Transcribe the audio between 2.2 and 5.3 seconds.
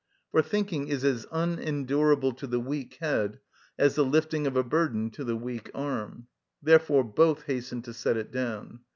to the weak head as the lifting of a burden to